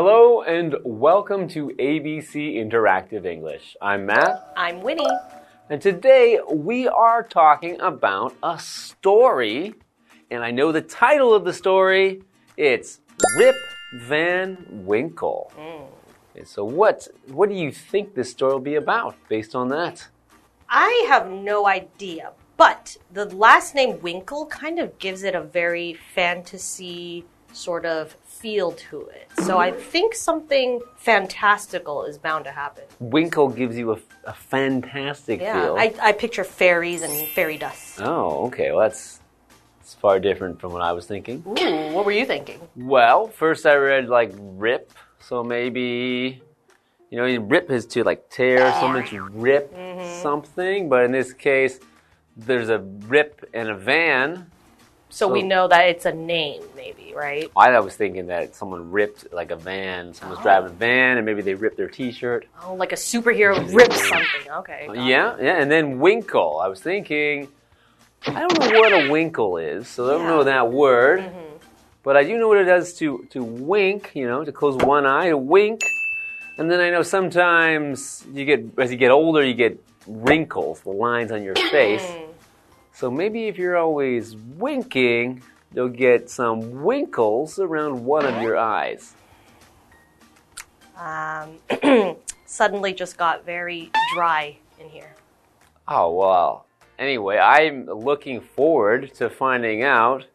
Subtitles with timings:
[0.00, 3.76] Hello and welcome to ABC Interactive English.
[3.82, 5.04] I'm Matt, I'm Winnie.
[5.68, 9.74] and today we are talking about a story.
[10.30, 12.22] And I know the title of the story.
[12.56, 13.00] It's
[13.38, 13.56] Rip
[14.02, 15.50] Van Winkle.
[15.56, 15.90] Hmm.
[16.36, 20.06] Okay, So what what do you think this story will be about based on that?
[20.68, 25.98] I have no idea, but the last name Winkle kind of gives it a very
[26.14, 29.28] fantasy sort of feel to it.
[29.44, 32.84] So I think something fantastical is bound to happen.
[33.00, 35.76] Winkle gives you a, a fantastic Yeah, feel.
[35.76, 38.00] I, I picture fairies and fairy dust.
[38.00, 38.70] Oh, okay.
[38.70, 39.20] Well, that's,
[39.78, 41.42] that's far different from what I was thinking.
[41.46, 42.60] Ooh, what were you thinking?
[42.76, 46.42] Well, first I read like rip, so maybe
[47.10, 50.22] you know, rip is to like tear, something to rip mm-hmm.
[50.22, 51.80] something, but in this case,
[52.36, 54.50] there's a rip in a van.
[55.10, 57.50] So, we know that it's a name, maybe, right?
[57.56, 60.76] I was thinking that someone ripped like a van, someone's driving a oh.
[60.76, 62.46] van, and maybe they ripped their T-shirt.
[62.62, 64.50] Oh, like a superhero rips something.
[64.50, 64.84] Okay.
[64.86, 65.08] got it.
[65.08, 66.60] Yeah, yeah, and then winkle.
[66.62, 67.48] I was thinking,
[68.26, 71.20] I don't know what a winkle is, so I don't know that word.
[71.20, 71.56] Mm-hmm.
[72.02, 74.12] But I do know what it does to to wink.
[74.14, 75.82] You know, to close one eye, to wink.
[76.56, 80.90] And then I know sometimes you get as you get older, you get wrinkles, the
[80.90, 82.02] lines on your face.
[82.02, 82.27] Mm.
[82.98, 85.40] So maybe if you're always winking,
[85.72, 89.14] you'll get some winkles around one of your eyes.
[90.96, 91.60] Um,
[92.46, 95.14] suddenly just got very dry in here.
[95.86, 96.66] Oh, well.
[96.98, 100.26] Anyway, I'm looking forward to finding out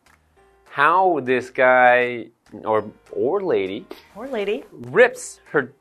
[0.69, 2.27] how this guy
[2.63, 3.85] or or lady
[4.15, 4.63] or lady.
[4.71, 5.73] rips her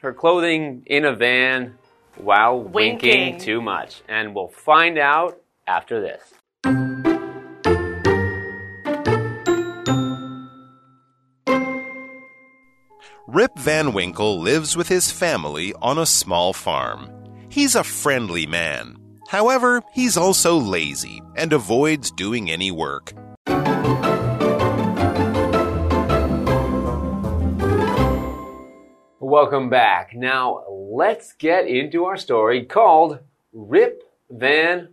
[0.00, 1.76] her clothing in a van
[2.18, 3.40] while winking, Winking.
[3.40, 4.02] too much.
[4.08, 6.22] And we'll find out after this.
[13.32, 17.08] Rip Van Winkle lives with his family on a small farm.
[17.48, 18.96] He's a friendly man.
[19.28, 23.12] However, he's also lazy and avoids doing any work.
[29.20, 30.12] Welcome back.
[30.12, 33.20] Now, let's get into our story called
[33.52, 34.88] Rip Van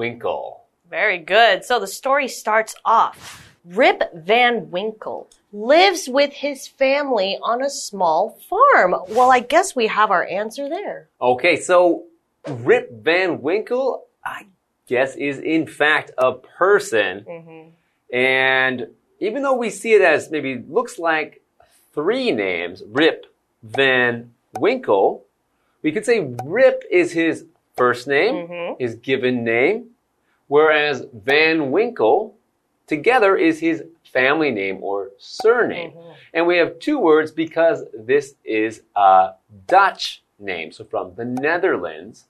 [0.00, 0.62] Winkle.
[0.88, 1.62] Very good.
[1.62, 3.46] So the story starts off.
[3.66, 8.94] Rip Van Winkle lives with his family on a small farm.
[9.10, 11.10] Well, I guess we have our answer there.
[11.20, 12.04] Okay, so
[12.48, 14.46] Rip Van Winkle, I
[14.86, 17.26] guess, is in fact a person.
[17.28, 18.16] Mm-hmm.
[18.16, 18.86] And
[19.18, 21.42] even though we see it as maybe looks like
[21.92, 23.26] three names, Rip
[23.62, 25.26] Van Winkle,
[25.82, 27.44] we could say Rip is his
[27.76, 28.82] first name, mm-hmm.
[28.82, 29.89] his given name,
[30.50, 32.34] whereas Van Winkle
[32.88, 35.92] together is his family name or surname.
[35.92, 36.10] Mm-hmm.
[36.34, 39.34] And we have two words because this is a
[39.68, 42.24] Dutch name, so from the Netherlands.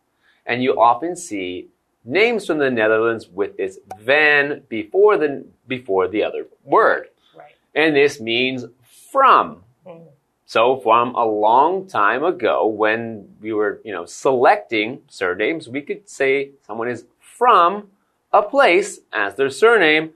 [0.45, 1.69] And you often see
[2.05, 7.09] names from the Netherlands with this van before the before the other word.
[7.35, 7.55] Right.
[7.75, 8.67] And this means
[9.11, 9.65] from.
[9.87, 10.09] Mm-hmm.
[10.45, 16.07] So from a long time ago when we were, you know, selecting surnames, we could
[16.07, 17.89] say someone is from
[18.33, 20.11] a place as their surname.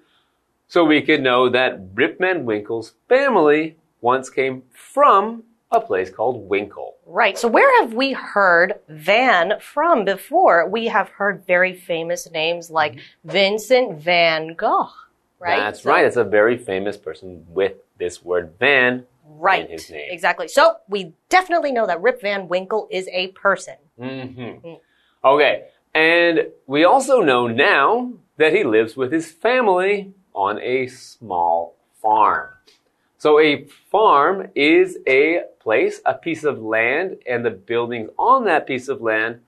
[0.68, 6.48] So we could know that Rip Van Winkle's family once came from a place called
[6.48, 6.94] Winkle.
[7.06, 7.36] Right.
[7.36, 10.68] So where have we heard Van from before?
[10.68, 14.90] We have heard very famous names like Vincent Van Gogh.
[15.38, 15.58] Right.
[15.58, 16.04] That's So- right.
[16.06, 19.64] It's a very famous person with this word van Right.
[19.66, 20.08] in his name.
[20.10, 20.48] Exactly.
[20.48, 23.76] So we definitely know that Rip Van Winkle is a person.
[23.98, 24.80] Mm -hmm.
[25.24, 25.64] Okay.
[25.94, 32.50] And we also know now that he lives with his family on a small farm.
[33.16, 38.66] So a farm is a place, a piece of land, and the buildings on that
[38.66, 39.40] piece of land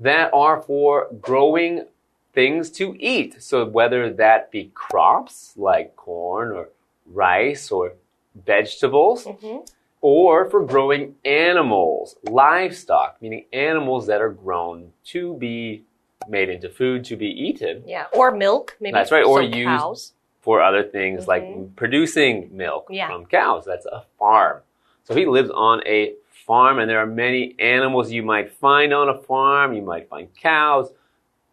[0.00, 1.84] that are for growing
[2.32, 3.42] things to eat.
[3.42, 6.70] So whether that be crops like corn or
[7.06, 7.92] rice or
[8.34, 9.64] vegetables, mm-hmm.
[10.00, 15.84] or for growing animals, livestock, meaning animals that are grown to be
[16.28, 18.06] made into food to be eaten Yeah.
[18.12, 18.76] Or milk.
[18.80, 18.92] Maybe.
[18.92, 20.12] That's right, or some used- cows.
[20.40, 21.74] for other things like mm-hmm.
[21.74, 23.08] producing milk Yeah.
[23.08, 23.64] from cows.
[23.66, 24.62] That's a farm.
[25.04, 26.14] So he lives on a
[26.46, 29.72] farm, and there are many animals you might find on a farm.
[29.74, 30.92] You might find cows,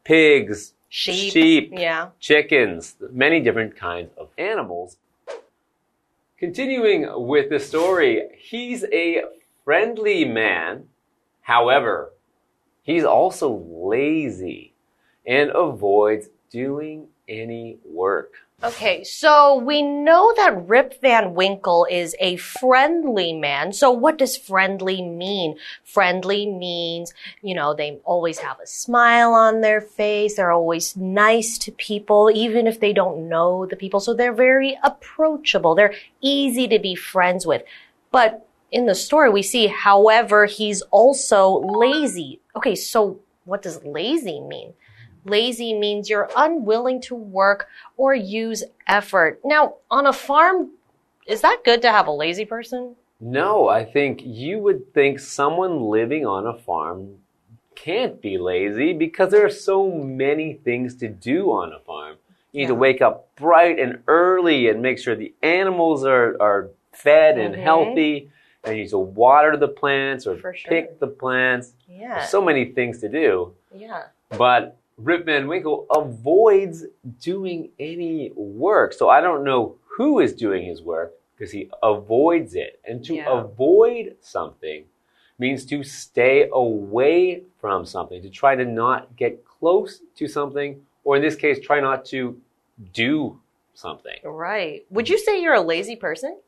[0.03, 1.33] pigs, Sheep.
[1.33, 2.09] sheep, Yeah.
[2.19, 4.97] chickens, many different kinds of animals.
[6.37, 9.23] Continuing with the story, he's a
[9.65, 10.87] friendly man.
[11.41, 12.13] However,
[12.87, 14.73] he's also lazy
[15.27, 18.33] and avoids doing any work.
[18.63, 23.71] Okay, so we know that Rip Van Winkle is a friendly man.
[23.71, 25.59] So what does friendly mean?
[25.83, 27.13] Friendly means,
[27.43, 30.37] you know, they always have a smile on their face.
[30.37, 33.99] They're always nice to people, even if they don't know the people.
[33.99, 35.75] So they're very approachable.
[35.75, 37.61] They're easy to be friends with.
[38.09, 42.41] But in the story, we see, however, he's also lazy.
[42.57, 44.73] Okay, so what does lazy mean?
[45.25, 47.67] Lazy means you're unwilling to work
[47.97, 49.39] or use effort.
[49.45, 50.71] Now, on a farm,
[51.27, 52.95] is that good to have a lazy person?
[53.19, 57.17] No, I think you would think someone living on a farm
[57.75, 62.15] can't be lazy because there are so many things to do on a farm.
[62.53, 62.67] You need Yeah.
[62.69, 67.53] to wake up bright and early and make sure the animals are, are fed and
[67.53, 67.59] Mhm.
[67.59, 68.31] healthy.
[68.67, 70.53] And you need to water the plants or sure.
[70.67, 71.73] pick the plants.
[71.87, 72.15] Yeah.
[72.15, 73.53] There's so many things to do.
[73.73, 74.03] Yeah.
[74.37, 76.85] But Rip Van Winkle avoids
[77.21, 78.93] doing any work.
[78.93, 82.79] So I don't know who is doing his work because he avoids it.
[82.85, 83.39] And to Yeah.
[83.39, 84.85] avoid something
[85.39, 91.15] means to stay away from something, to try to not get close to something, or
[91.15, 92.39] in this case, try not to
[92.93, 93.39] do
[93.75, 94.17] something.
[94.23, 94.85] Right.
[94.89, 96.39] Would you say you're a lazy person?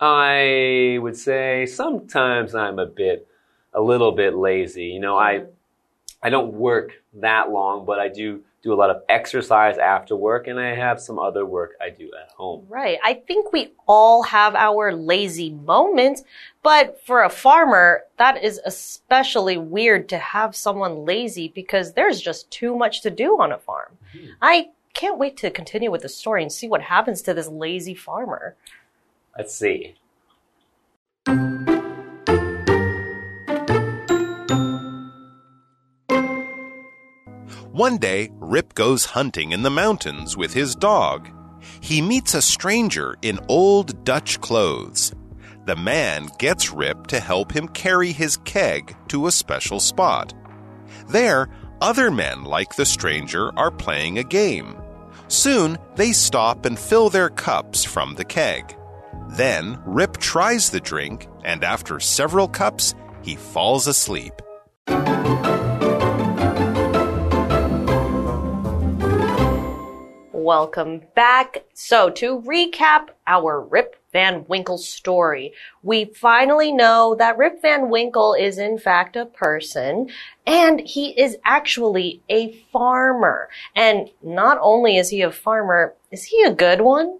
[0.00, 3.28] I would say sometimes I'm a bit,
[3.74, 4.86] a little bit lazy.
[4.86, 5.44] You know, I,
[6.22, 10.46] I don't work that long, but I do do a lot of exercise after work,
[10.46, 12.66] and I have some other work I do at home.
[12.68, 12.98] Right.
[13.02, 16.22] I think we all have our lazy moments,
[16.62, 22.50] but for a farmer, that is especially weird to have someone lazy because there's just
[22.50, 23.96] too much to do on a farm.
[24.14, 24.32] Mm-hmm.
[24.42, 27.94] I can't wait to continue with the story and see what happens to this lazy
[27.94, 28.56] farmer.
[29.36, 29.94] Let's see.
[37.72, 41.30] One day, Rip goes hunting in the mountains with his dog.
[41.80, 45.14] He meets a stranger in old Dutch clothes.
[45.66, 50.34] The man gets Rip to help him carry his keg to a special spot.
[51.08, 51.48] There,
[51.80, 54.76] other men like the stranger are playing a game.
[55.28, 58.76] Soon, they stop and fill their cups from the keg.
[59.28, 64.34] Then, Rip tries the drink, and after several cups, he falls asleep.
[70.32, 71.64] Welcome back.
[71.74, 75.52] So, to recap our Rip Van Winkle story,
[75.82, 80.10] we finally know that Rip Van Winkle is in fact a person
[80.46, 83.48] and he is actually a farmer.
[83.76, 87.18] And not only is he a farmer, is he a good one?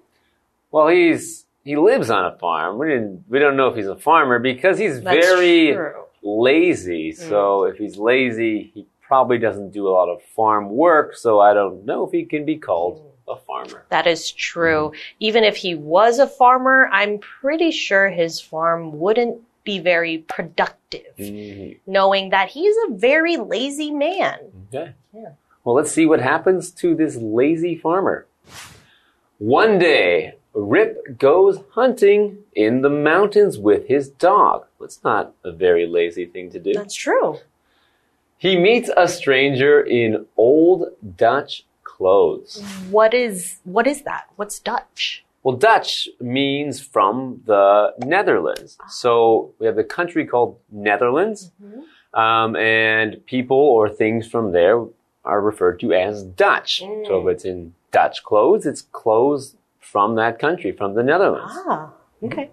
[0.73, 2.79] Well, he's he lives on a farm.
[2.79, 6.05] We didn't we don't know if he's a farmer because he's That's very true.
[6.23, 7.13] lazy.
[7.13, 11.17] So if he's lazy, he probably doesn't do a lot of farm work.
[11.17, 13.85] So I don't know if he can be called a farmer.
[13.91, 14.93] That is true.
[15.21, 21.15] Even if he was a farmer, I'm pretty sure his farm wouldn't be very productive,
[21.19, 21.79] Mhm.
[21.87, 24.39] knowing that he's a very lazy man.
[24.75, 24.93] Okay.
[25.13, 25.33] Yeah.
[25.65, 28.27] Well, let's see what happens to this lazy farmer.
[29.39, 34.67] One day, Rip goes hunting in the mountains with his dog.
[34.81, 36.73] That's not a very lazy thing to do.
[36.73, 37.39] That's true.
[38.37, 42.63] He meets a stranger in old Dutch clothes.
[42.91, 44.25] What is what is that?
[44.37, 45.25] What's Dutch?
[45.43, 48.77] Well, Dutch means from the Netherlands.
[48.81, 48.87] Ah.
[48.89, 52.19] So we have the country called Netherlands, mm-hmm.
[52.19, 54.85] um, and people or things from there
[55.25, 56.83] are referred to as Dutch.
[56.83, 57.07] Mm.
[57.07, 61.53] So if it's in Dutch clothes, it's clothes from that country, from the Netherlands.
[61.67, 61.91] Ah,
[62.23, 62.51] okay.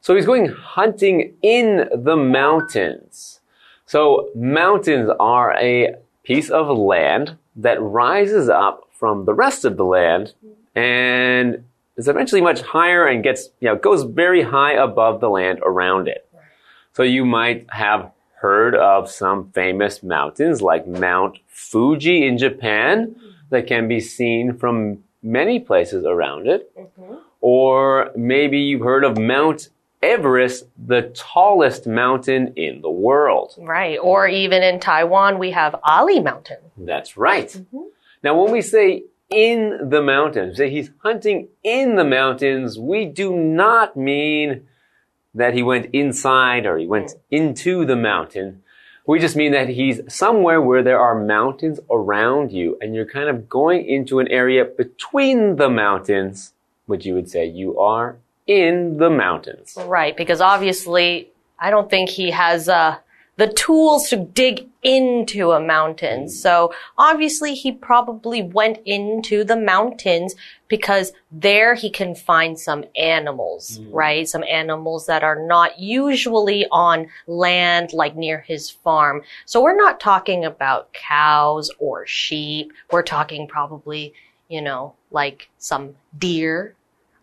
[0.00, 3.40] So he's going hunting in the mountains.
[3.86, 9.84] So mountains are a piece of land that rises up from the rest of the
[9.84, 10.34] land
[10.74, 11.64] and
[11.96, 16.08] is eventually much higher and gets, you know, goes very high above the land around
[16.08, 16.26] it.
[16.92, 23.14] So you might have heard of some famous mountains like Mount Fuji in Japan
[23.50, 26.70] that can be seen from many places around it.
[26.76, 27.14] Mm-hmm.
[27.40, 29.70] Or maybe you've heard of Mount
[30.02, 33.54] Everest, the tallest mountain in the world.
[33.58, 33.98] Right.
[33.98, 36.58] Or even in Taiwan, we have Ali Mountain.
[36.76, 37.48] That's right.
[37.48, 37.78] Mm-hmm.
[38.22, 43.36] Now, when we say in the mountains, say he's hunting in the mountains, we do
[43.36, 44.66] not mean
[45.34, 47.18] that he went inside or he went mm.
[47.30, 48.62] into the mountain.
[49.10, 53.28] We just mean that he's somewhere where there are mountains around you and you're kind
[53.28, 56.52] of going into an area between the mountains,
[56.86, 59.76] which you would say you are in the mountains.
[59.76, 60.16] Right.
[60.16, 62.98] Because obviously, I don't think he has uh,
[63.40, 66.24] the tools to dig into a mountain.
[66.24, 66.30] Mm.
[66.30, 70.34] So obviously he probably went into the mountains
[70.68, 73.88] because there he can find some animals, mm.
[73.92, 74.28] right?
[74.28, 79.22] Some animals that are not usually on land like near his farm.
[79.46, 82.74] So we're not talking about cows or sheep.
[82.92, 84.12] We're talking probably,
[84.50, 86.76] you know, like some deer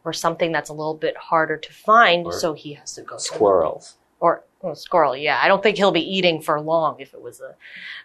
[0.04, 2.26] or something that's a little bit harder to find.
[2.26, 3.98] Or so he has to go to Squirrels.
[4.20, 5.16] or well, squirrel.
[5.16, 7.56] Yeah, I don't think he'll be eating for long if it was a,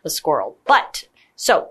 [0.05, 0.57] a squirrel.
[0.67, 1.71] But so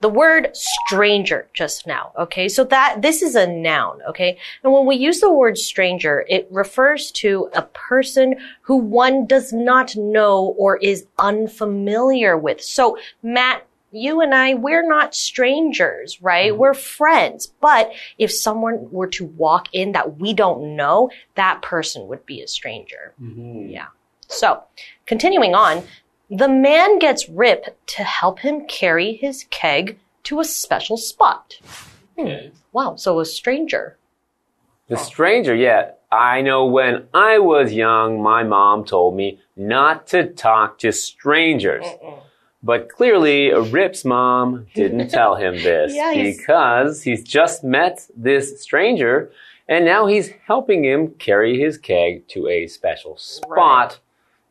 [0.00, 2.12] the word stranger just now.
[2.18, 4.00] Okay, so that this is a noun.
[4.08, 9.26] Okay, and when we use the word stranger, it refers to a person who one
[9.26, 12.62] does not know or is unfamiliar with.
[12.62, 13.66] So Matt.
[13.92, 16.56] You and I, we're not strangers, right?
[16.56, 17.52] We're friends.
[17.60, 22.40] But if someone were to walk in that we don't know, that person would be
[22.40, 23.14] a stranger.
[23.18, 23.88] Yeah.
[24.28, 24.62] So,
[25.06, 25.82] continuing on,
[26.30, 31.56] the man gets Rip to help him carry his keg to a special spot.
[32.16, 32.26] Hmm.
[32.26, 32.52] Okay.
[32.72, 33.96] Wow, so a stranger.
[34.88, 35.92] The stranger, yeah.
[36.12, 41.86] I know when I was young, my mom told me not to talk to strangers.
[42.62, 48.60] But clearly, Rip's mom didn't tell him this Yeah, he's- because he's just met this
[48.62, 49.30] stranger
[49.68, 54.00] and now he's helping him carry his keg to a special spot.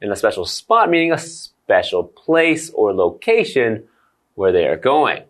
[0.01, 3.83] And a special spot meaning a special place or location
[4.35, 5.23] where they are going.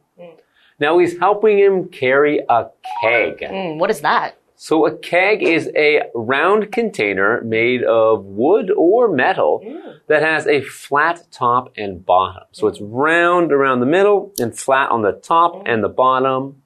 [0.80, 2.68] Now he's helping him carry a
[3.02, 3.46] keg.
[3.46, 4.39] Hmm, what is that?
[4.62, 10.02] So a keg is a round container made of wood or metal mm.
[10.08, 12.44] that has a flat top and bottom.
[12.52, 15.64] So it's round around the middle and flat on the top mm.
[15.66, 16.62] and the bottom.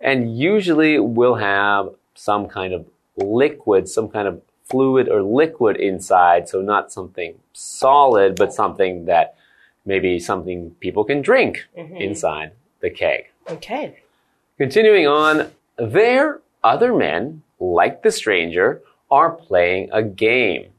[0.00, 2.86] And usually will have some kind of
[3.18, 6.48] liquid, some kind of fluid or liquid inside.
[6.48, 9.36] So not something solid, but something that
[9.84, 11.96] maybe something people can drink mm-hmm.
[11.96, 13.26] inside the keg.
[13.50, 14.00] Okay.
[14.56, 20.72] Continuing on, there, other men, like the stranger, are playing a game.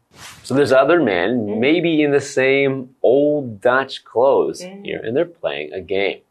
[0.44, 5.74] So there's other men, maybe in the same old Dutch clothes here, and they're playing
[5.74, 6.22] a game.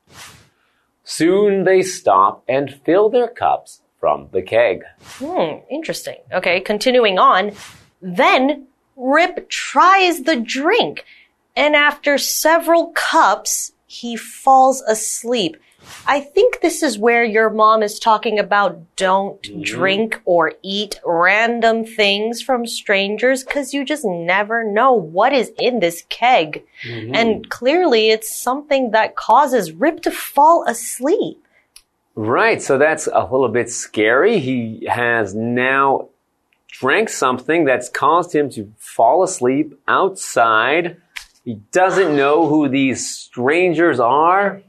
[1.04, 4.82] Soon they stop and fill their cups from the keg.
[5.18, 6.16] Hmm, interesting.
[6.32, 7.52] Okay, continuing on.
[8.02, 11.04] Then Rip tries the drink,
[11.54, 15.56] and after several cups, he falls asleep.
[16.06, 19.62] I think this is where your mom is talking about don't mm-hmm.
[19.62, 25.80] drink or eat random things from strangers because you just never know what is in
[25.80, 26.64] this keg.
[26.82, 27.14] Mm-hmm.
[27.14, 31.42] And clearly, it's something that causes Rip to fall asleep.
[32.14, 34.38] Right, so that's a little bit scary.
[34.38, 36.08] He has now
[36.68, 40.96] drank something that's caused him to fall asleep outside.
[41.44, 44.62] He doesn't know who these strangers are,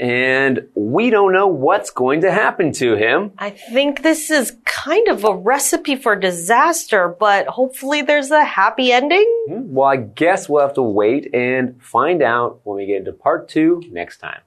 [0.00, 3.32] and we don't know what's going to happen to him.
[3.36, 8.92] I think this is kind of a recipe for disaster, but hopefully there's a happy
[8.92, 9.26] ending.
[9.46, 13.12] Hmm, well, I guess we'll have to wait and find out when we get into
[13.12, 14.40] part two next time.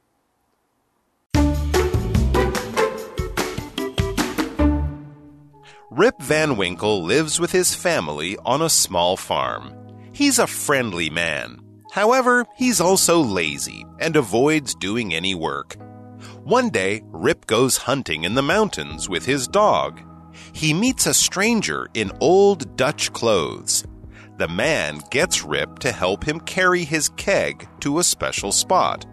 [5.91, 9.71] Rip Van Winkle lives with his family on a small farm.
[10.11, 11.62] He's a friendly man.
[11.93, 15.75] However, he's also lazy and avoids doing any work.
[16.43, 20.01] One day, Rip goes hunting in the mountains with his dog.
[20.53, 23.85] He meets a stranger in old Dutch clothes.
[24.39, 29.05] The man gets Rip to help him carry his keg to a special spot.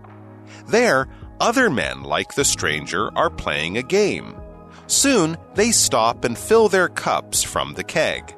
[0.66, 1.06] There,
[1.38, 4.40] other men like the stranger are playing a game.
[4.86, 8.34] Soon, they stop and fill their cups from the keg.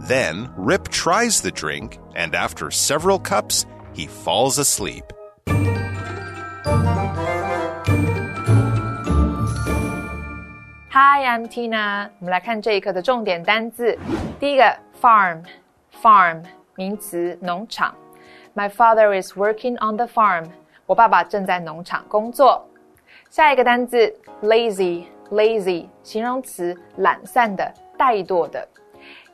[0.00, 5.03] Then, Rip tries the drink, and after several cups, he falls asleep.
[10.89, 12.09] Hi, I'm Tina。
[12.19, 13.97] 我们来看这一课的重点单字。
[14.39, 16.43] 第一个，farm，farm，
[16.75, 17.93] 名词，农场。
[18.55, 20.45] My father is working on the farm。
[20.85, 22.67] 我爸爸正在农场工作。
[23.29, 28.67] 下一个单字，lazy，lazy，形容词，懒散的，怠惰的。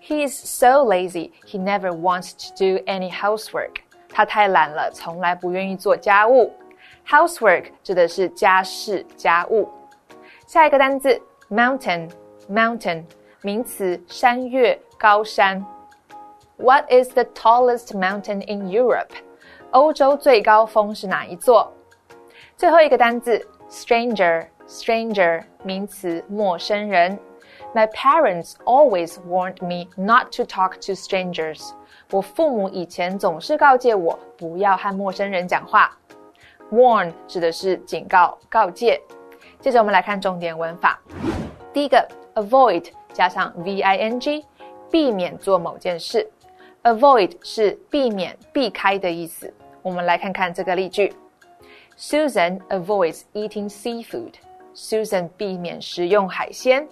[0.01, 3.83] He is so lazy, he never wants to do any housework.
[4.18, 6.52] 他太懒了，从来不愿意做家务。
[7.06, 9.68] Housework 指的是家事、家务。
[10.44, 13.04] 下一个单字 mountain，mountain
[13.42, 15.64] 名词，山岳、高山。
[16.56, 19.12] What is the tallest mountain in Europe？
[19.70, 21.68] 欧洲最高峰是哪一座？
[22.56, 27.16] 最后一个单字 stranger，stranger 名词，陌生人。
[27.73, 31.71] My parents always warned me not to talk to strangers。
[32.11, 35.97] 我父母以前总是告诫我不要和陌生人讲话。
[36.71, 39.01] Warn 指的是警告、告诫。
[39.59, 40.99] 接着我们来看重点文法。
[41.71, 44.45] 第一个，avoid 加上 v i n g，
[44.91, 46.29] 避免做某件事。
[46.83, 49.53] Avoid 是避免、避开的意思。
[49.81, 51.13] 我们来看看这个例句：
[51.97, 54.33] Susan avoids eating seafood.
[54.75, 56.87] Susan 避免食用海鲜。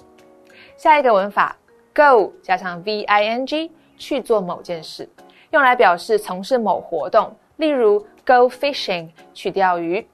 [0.76, 1.56] 下一个文法
[1.94, 5.08] ，go 加上 v i n g，去做某件事，
[5.50, 10.06] 用来表示从事某活动，例如 go fishing 去钓鱼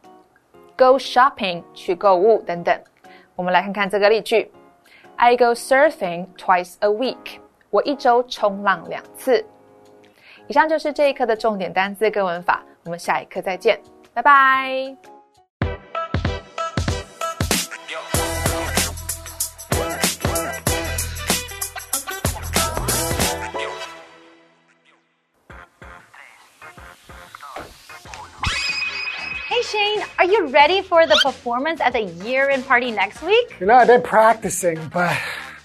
[0.76, 2.78] ，go shopping 去购物等等。
[3.34, 4.50] 我们来看看这个例句
[5.16, 7.38] ：I go surfing twice a week.
[7.70, 9.44] 我一周冲浪两次。
[10.46, 13.80] 以上就是这一课的重点单词跟文法，我们下一课再见，
[14.12, 15.11] 拜拜。
[30.32, 33.54] You ready for the performance at the year end party next week?
[33.60, 35.14] You know, I've been practicing, but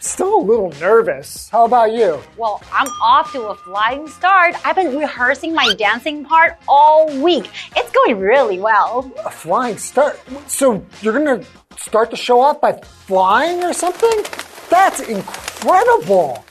[0.02, 1.48] still a little nervous.
[1.48, 2.22] How about you?
[2.36, 4.56] Well, I'm off to a flying start.
[4.66, 7.50] I've been rehearsing my dancing part all week.
[7.78, 9.10] It's going really well.
[9.26, 10.20] A flying start?
[10.48, 11.46] So you're gonna
[11.78, 14.24] start the show off by flying or something?
[14.70, 16.44] That's incredible!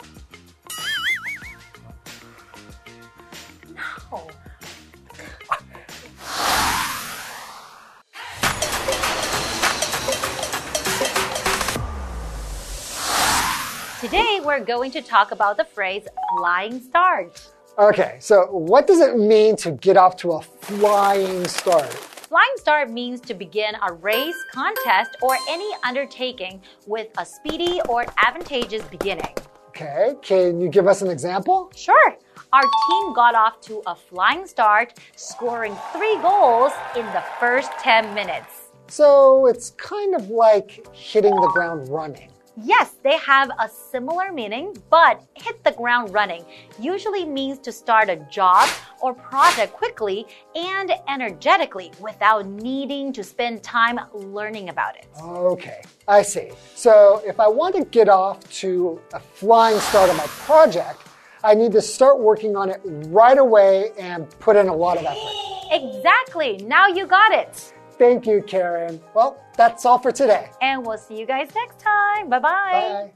[13.99, 17.41] Today, we're going to talk about the phrase flying start.
[17.79, 21.89] Okay, so what does it mean to get off to a flying start?
[21.89, 28.05] Flying start means to begin a race, contest, or any undertaking with a speedy or
[28.19, 29.33] advantageous beginning.
[29.69, 31.73] Okay, can you give us an example?
[31.75, 32.17] Sure.
[32.53, 38.13] Our team got off to a flying start, scoring three goals in the first 10
[38.13, 38.73] minutes.
[38.89, 42.31] So it's kind of like hitting the ground running.
[42.63, 46.43] Yes, they have a similar meaning, but hit the ground running
[46.81, 48.67] usually means to start a job
[49.03, 55.07] or project quickly and energetically without needing to spend time learning about it.
[55.21, 56.51] Okay, I see.
[56.75, 61.03] So if I want to get off to a flying start on my project,
[61.45, 65.05] I need to start working on it right away and put in a lot of
[65.05, 65.47] effort.
[65.71, 66.57] Exactly.
[66.65, 67.75] Now you got it.
[67.99, 69.01] Thank you, Karen.
[69.15, 70.51] Well, that's all for today.
[70.61, 72.29] And we'll see you guys next time.
[72.29, 72.71] Bye-bye.
[72.73, 73.13] Bye.